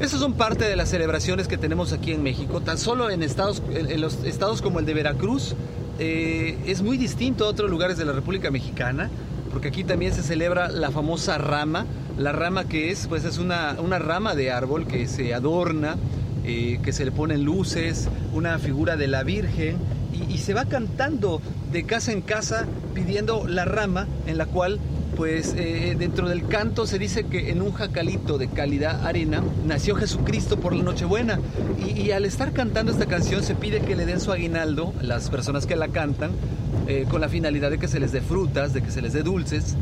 Esas 0.00 0.20
son 0.20 0.32
parte 0.32 0.64
de 0.64 0.76
las 0.76 0.88
celebraciones 0.88 1.46
que 1.46 1.58
tenemos 1.58 1.92
aquí 1.92 2.12
en 2.12 2.22
México, 2.22 2.62
tan 2.62 2.78
solo 2.78 3.10
en 3.10 3.22
estados, 3.22 3.62
en 3.70 4.00
los 4.00 4.24
estados 4.24 4.62
como 4.62 4.78
el 4.78 4.86
de 4.86 4.94
Veracruz, 4.94 5.54
eh, 5.98 6.56
es 6.66 6.80
muy 6.80 6.96
distinto 6.96 7.44
a 7.44 7.48
otros 7.48 7.70
lugares 7.70 7.98
de 7.98 8.06
la 8.06 8.12
República 8.12 8.50
Mexicana, 8.50 9.10
porque 9.52 9.68
aquí 9.68 9.84
también 9.84 10.14
se 10.14 10.22
celebra 10.22 10.70
la 10.70 10.90
famosa 10.90 11.36
rama, 11.36 11.84
la 12.16 12.32
rama 12.32 12.64
que 12.64 12.90
es, 12.90 13.08
pues 13.08 13.26
es 13.26 13.36
una, 13.36 13.76
una 13.78 13.98
rama 13.98 14.34
de 14.34 14.50
árbol 14.50 14.86
que 14.86 15.06
se 15.06 15.34
adorna, 15.34 15.96
eh, 16.44 16.80
que 16.82 16.92
se 16.94 17.04
le 17.04 17.12
ponen 17.12 17.44
luces, 17.44 18.08
una 18.32 18.58
figura 18.58 18.96
de 18.96 19.06
la 19.06 19.22
Virgen 19.22 19.76
y, 20.14 20.32
y, 20.32 20.38
se 20.38 20.54
va 20.54 20.64
cantando 20.64 21.42
de 21.70 21.84
casa 21.84 22.12
en 22.12 22.22
casa 22.22 22.66
pidiendo 22.94 23.46
la 23.46 23.66
rama 23.66 24.06
en 24.26 24.38
la 24.38 24.46
cual 24.46 24.80
pues 25.16 25.54
eh, 25.56 25.96
dentro 25.98 26.28
del 26.28 26.46
canto 26.46 26.86
se 26.86 26.98
dice 26.98 27.24
que 27.24 27.50
en 27.50 27.62
un 27.62 27.72
jacalito 27.72 28.38
de 28.38 28.48
calidad 28.48 29.06
arena 29.06 29.42
nació 29.66 29.94
Jesucristo 29.96 30.58
por 30.58 30.74
la 30.74 30.82
Nochebuena 30.82 31.38
y, 31.78 32.10
al 32.10 32.24
estar 32.24 32.52
cantando 32.52 32.92
esta 32.92 33.06
canción 33.06 33.42
se 33.42 33.54
pide 33.54 33.80
que 33.80 33.96
le 33.96 34.06
den 34.06 34.20
su 34.20 34.32
aguinaldo 34.32 34.92
a 35.00 35.02
las 35.02 35.30
personas 35.30 35.66
que 35.66 35.76
la 35.76 35.88
cantan 35.88 36.32
eh, 36.88 37.06
con 37.08 37.20
la 37.20 37.28
finalidad 37.28 37.70
de 37.70 37.78
que 37.78 37.88
se 37.88 38.00
les 38.00 38.12
dé 38.12 38.20
frutas, 38.20 38.72
de 38.72 38.82
que 38.82 38.90
se 38.90 39.02
les 39.02 39.12
dé 39.12 39.22
dulces 39.22 39.76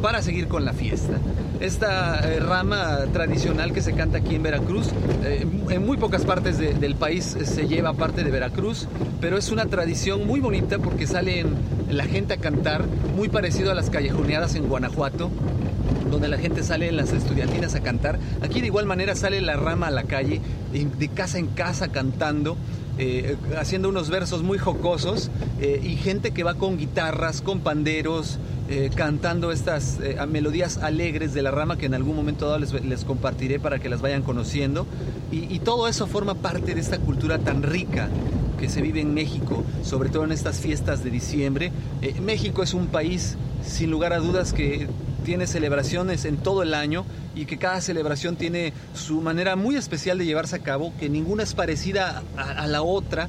para 0.00 0.22
seguir 0.22 0.48
con 0.48 0.64
la 0.64 0.72
fiesta. 0.72 1.18
Esta 1.60 2.20
eh, 2.20 2.40
rama 2.40 3.00
tradicional 3.12 3.72
que 3.72 3.82
se 3.82 3.92
canta 3.92 4.18
aquí 4.18 4.34
en 4.34 4.42
Veracruz, 4.42 4.88
eh, 5.24 5.46
en 5.68 5.86
muy 5.86 5.98
pocas 5.98 6.24
partes 6.24 6.58
del 6.58 6.94
país 6.94 7.36
se 7.44 7.68
lleva 7.68 7.92
parte 7.92 8.24
de 8.24 8.30
Veracruz, 8.30 8.88
pero 9.20 9.36
es 9.36 9.50
una 9.50 9.66
tradición 9.66 10.26
muy 10.26 10.40
bonita 10.40 10.78
porque 10.78 11.06
sale 11.06 11.44
la 11.90 12.04
gente 12.04 12.34
a 12.34 12.36
cantar, 12.36 12.84
muy 13.16 13.28
parecido 13.28 13.70
a 13.70 13.74
las 13.74 13.90
callejoneadas 13.90 14.54
en 14.54 14.68
Guanajuato, 14.68 15.30
donde 16.10 16.28
la 16.28 16.38
gente 16.38 16.62
sale 16.62 16.90
las 16.92 17.12
estudiantinas 17.12 17.74
a 17.74 17.80
cantar. 17.80 18.18
Aquí 18.42 18.60
de 18.60 18.66
igual 18.66 18.86
manera 18.86 19.14
sale 19.14 19.40
la 19.40 19.56
rama 19.56 19.88
a 19.88 19.90
la 19.90 20.04
calle, 20.04 20.40
de 20.72 21.08
casa 21.08 21.38
en 21.38 21.46
casa 21.48 21.88
cantando. 21.88 22.56
Eh, 23.02 23.36
haciendo 23.56 23.88
unos 23.88 24.10
versos 24.10 24.42
muy 24.42 24.58
jocosos 24.58 25.30
eh, 25.58 25.80
y 25.82 25.96
gente 25.96 26.32
que 26.32 26.42
va 26.42 26.56
con 26.56 26.76
guitarras, 26.76 27.40
con 27.40 27.60
panderos, 27.60 28.38
eh, 28.68 28.90
cantando 28.94 29.52
estas 29.52 30.00
melodías 30.28 30.76
alegres 30.76 31.32
de 31.32 31.40
la 31.40 31.50
rama 31.50 31.78
que 31.78 31.86
en 31.86 31.94
algún 31.94 32.14
momento 32.14 32.46
dado 32.46 32.58
les, 32.58 33.04
compartiré 33.04 33.58
para 33.58 33.78
que 33.78 33.88
las 33.88 34.02
vayan 34.02 34.20
conociendo. 34.20 34.86
Y, 35.32 35.60
todo 35.60 35.88
eso 35.88 36.06
forma 36.08 36.34
parte 36.34 36.74
de 36.74 36.80
esta 36.80 36.98
cultura 36.98 37.38
tan 37.38 37.62
rica 37.62 38.10
que 38.60 38.68
se 38.68 38.82
vive 38.82 39.00
en 39.00 39.14
México, 39.14 39.64
sobre 39.82 40.10
todo 40.10 40.24
en 40.24 40.32
estas 40.32 40.60
fiestas 40.60 41.02
de 41.02 41.10
diciembre. 41.10 41.72
México 42.20 42.62
es 42.62 42.74
un 42.74 42.88
país, 42.88 43.36
sin 43.64 43.90
lugar 43.90 44.12
a 44.12 44.18
dudas, 44.18 44.52
que 44.52 44.86
tiene 45.24 45.46
celebraciones 45.46 46.24
en 46.26 46.36
todo 46.36 46.62
el 46.62 46.74
año 46.74 47.04
y 47.34 47.46
que 47.46 47.56
cada 47.56 47.80
celebración 47.80 48.36
tiene 48.36 48.72
su 48.94 49.20
manera 49.20 49.56
muy 49.56 49.76
especial 49.76 50.18
de 50.18 50.26
llevarse 50.26 50.56
a 50.56 50.60
cabo, 50.60 50.92
que 51.00 51.08
ninguna 51.08 51.42
es 51.42 51.54
parecida 51.54 52.22
a, 52.36 52.66
la 52.66 52.82
otra 52.82 53.28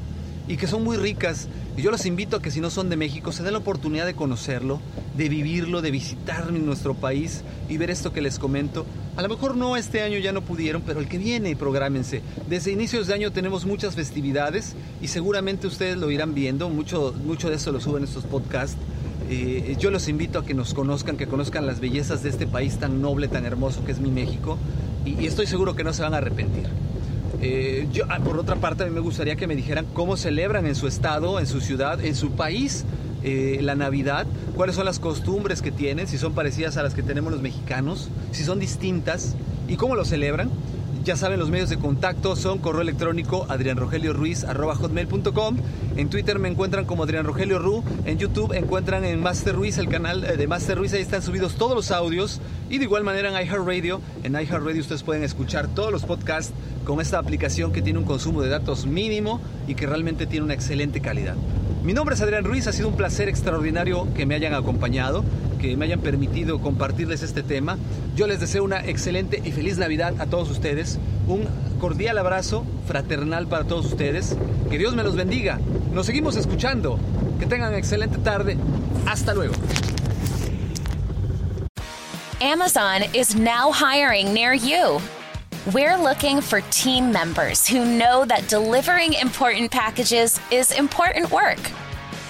y 0.51 0.57
que 0.57 0.67
son 0.67 0.83
muy 0.83 0.97
ricas. 0.97 1.47
Y 1.77 1.81
yo 1.81 1.91
los 1.91 2.05
invito 2.05 2.35
a 2.35 2.41
que 2.41 2.51
si 2.51 2.59
no 2.59 2.69
son 2.69 2.89
de 2.89 2.97
México 2.97 3.31
se 3.31 3.41
den 3.41 3.53
la 3.53 3.59
oportunidad 3.59 4.05
de 4.05 4.15
conocerlo, 4.15 4.81
de 5.15 5.29
vivirlo, 5.29 5.81
de 5.81 5.91
visitar 5.91 6.51
nuestro 6.51 6.93
país 6.93 7.43
y 7.69 7.77
ver 7.77 7.89
esto 7.89 8.11
que 8.11 8.19
les 8.19 8.37
comento. 8.37 8.85
A 9.15 9.21
lo 9.21 9.29
mejor 9.29 9.55
no 9.55 9.77
este 9.77 10.01
año 10.01 10.17
ya 10.19 10.33
no 10.33 10.41
pudieron, 10.41 10.81
pero 10.81 10.99
el 10.99 11.07
que 11.07 11.17
viene, 11.17 11.55
prográmense. 11.55 12.21
Desde 12.49 12.73
inicios 12.73 13.07
de 13.07 13.13
año 13.13 13.31
tenemos 13.31 13.65
muchas 13.65 13.95
festividades 13.95 14.75
y 15.01 15.07
seguramente 15.07 15.67
ustedes 15.67 15.97
lo 15.97 16.11
irán 16.11 16.33
viendo, 16.33 16.69
mucho, 16.69 17.15
mucho 17.25 17.49
de 17.49 17.55
eso 17.55 17.71
lo 17.71 17.79
suben 17.79 18.03
estos 18.03 18.25
podcasts. 18.25 18.77
Eh, 19.29 19.77
yo 19.79 19.89
los 19.89 20.09
invito 20.09 20.39
a 20.39 20.45
que 20.45 20.53
nos 20.53 20.73
conozcan, 20.73 21.15
que 21.15 21.27
conozcan 21.27 21.65
las 21.65 21.79
bellezas 21.79 22.23
de 22.23 22.29
este 22.29 22.45
país 22.45 22.77
tan 22.77 23.01
noble, 23.01 23.29
tan 23.29 23.45
hermoso 23.45 23.85
que 23.85 23.93
es 23.93 23.99
mi 24.01 24.11
México, 24.11 24.57
y, 25.05 25.25
estoy 25.25 25.47
seguro 25.47 25.77
que 25.77 25.85
no 25.85 25.93
se 25.93 26.01
van 26.01 26.13
a 26.13 26.17
arrepentir. 26.17 26.67
Eh, 27.41 27.87
yo, 27.91 28.05
ah, 28.09 28.19
por 28.19 28.37
otra 28.37 28.55
parte, 28.57 28.83
a 28.83 28.85
mí 28.85 28.91
me 28.91 28.99
gustaría 28.99 29.35
que 29.35 29.47
me 29.47 29.55
dijeran 29.55 29.87
cómo 29.93 30.15
celebran 30.15 30.67
en 30.67 30.75
su 30.75 30.87
estado, 30.87 31.39
en 31.39 31.47
su 31.47 31.59
ciudad, 31.59 32.03
en 32.03 32.15
su 32.15 32.31
país 32.31 32.85
eh, 33.23 33.59
la 33.61 33.75
Navidad, 33.75 34.27
cuáles 34.55 34.75
son 34.75 34.85
las 34.85 34.99
costumbres 34.99 35.61
que 35.61 35.71
tienen, 35.71 36.07
si 36.07 36.19
son 36.19 36.33
parecidas 36.33 36.77
a 36.77 36.83
las 36.83 36.93
que 36.93 37.01
tenemos 37.01 37.31
los 37.31 37.41
mexicanos, 37.41 38.09
si 38.31 38.43
son 38.43 38.59
distintas 38.59 39.35
y 39.67 39.75
cómo 39.75 39.95
lo 39.95 40.05
celebran. 40.05 40.49
Ya 41.03 41.15
saben, 41.15 41.39
los 41.39 41.49
medios 41.49 41.71
de 41.71 41.79
contacto 41.79 42.35
son 42.35 42.59
correo 42.59 42.83
electrónico 42.83 43.47
adrianrogelioruiz.com. 43.49 45.57
En 45.97 46.09
Twitter 46.11 46.37
me 46.37 46.47
encuentran 46.47 46.85
como 46.85 47.05
Adrián 47.05 47.25
Rogelio 47.25 47.57
Ru. 47.57 47.83
En 48.05 48.19
YouTube 48.19 48.53
encuentran 48.53 49.03
en 49.03 49.19
Master 49.19 49.55
Ruiz, 49.55 49.79
el 49.79 49.89
canal 49.89 50.23
eh, 50.23 50.37
de 50.37 50.45
Master 50.45 50.77
Ruiz. 50.77 50.93
Ahí 50.93 51.01
están 51.01 51.23
subidos 51.23 51.55
todos 51.55 51.75
los 51.75 51.89
audios. 51.89 52.39
Y 52.69 52.77
de 52.77 52.83
igual 52.83 53.03
manera 53.03 53.29
en 53.29 53.47
iHeartRadio. 53.47 53.99
En 54.23 54.33
iHeartRadio 54.33 54.79
ustedes 54.79 55.01
pueden 55.01 55.23
escuchar 55.23 55.67
todos 55.69 55.91
los 55.91 56.03
podcasts 56.03 56.53
con 56.85 57.01
esta 57.01 57.17
aplicación 57.17 57.73
que 57.73 57.81
tiene 57.81 57.97
un 57.97 58.05
consumo 58.05 58.43
de 58.43 58.49
datos 58.49 58.85
mínimo 58.85 59.41
y 59.67 59.73
que 59.73 59.87
realmente 59.87 60.27
tiene 60.27 60.45
una 60.45 60.53
excelente 60.53 61.01
calidad. 61.01 61.33
Mi 61.83 61.93
nombre 61.93 62.13
es 62.13 62.21
Adrián 62.21 62.43
Ruiz. 62.43 62.67
Ha 62.67 62.73
sido 62.73 62.89
un 62.89 62.95
placer 62.95 63.27
extraordinario 63.27 64.07
que 64.13 64.27
me 64.27 64.35
hayan 64.35 64.53
acompañado 64.53 65.23
que 65.61 65.77
me 65.77 65.85
hayan 65.85 66.01
permitido 66.01 66.59
compartirles 66.59 67.21
este 67.21 67.43
tema. 67.43 67.77
Yo 68.15 68.25
les 68.25 68.39
deseo 68.39 68.63
una 68.63 68.83
excelente 68.83 69.41
y 69.45 69.51
feliz 69.51 69.77
Navidad 69.77 70.15
a 70.19 70.25
todos 70.25 70.49
ustedes. 70.49 70.97
Un 71.27 71.47
cordial 71.79 72.17
abrazo 72.17 72.65
fraternal 72.87 73.47
para 73.47 73.65
todos 73.65 73.85
ustedes. 73.85 74.35
Que 74.69 74.79
Dios 74.79 74.95
me 74.95 75.03
los 75.03 75.15
bendiga. 75.15 75.59
Nos 75.93 76.07
seguimos 76.07 76.35
escuchando. 76.35 76.99
Que 77.39 77.45
tengan 77.45 77.75
excelente 77.75 78.17
tarde. 78.17 78.57
Hasta 79.05 79.33
luego. 79.33 79.53
Amazon 82.41 83.03
is 83.13 83.35
now 83.35 83.71
hiring 83.71 84.33
near 84.33 84.53
you. 84.55 84.99
We're 85.73 85.95
looking 85.95 86.41
for 86.41 86.61
team 86.71 87.11
members 87.11 87.67
who 87.67 87.85
know 87.85 88.25
that 88.25 88.47
delivering 88.49 89.13
important 89.13 89.69
packages 89.69 90.39
is 90.49 90.71
important 90.71 91.29
work. 91.29 91.59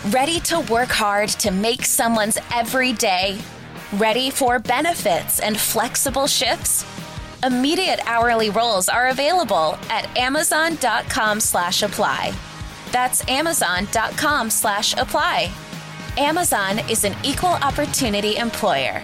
Ready 0.09 0.39
to 0.39 0.61
work 0.61 0.89
hard 0.89 1.29
to 1.29 1.51
make 1.51 1.85
someone's 1.85 2.39
every 2.51 2.91
day? 2.93 3.39
Ready 3.93 4.31
for 4.31 4.57
benefits 4.57 5.39
and 5.39 5.55
flexible 5.55 6.25
shifts? 6.25 6.83
Immediate 7.43 7.99
hourly 8.07 8.49
roles 8.49 8.89
are 8.89 9.09
available 9.09 9.77
at 9.91 10.09
amazon.com 10.17 11.39
slash 11.39 11.83
apply. 11.83 12.33
That's 12.91 13.27
amazon.com 13.29 14.49
slash 14.49 14.97
apply. 14.97 15.51
Amazon 16.17 16.79
is 16.89 17.03
an 17.03 17.13
equal 17.23 17.49
opportunity 17.61 18.37
employer. 18.37 19.03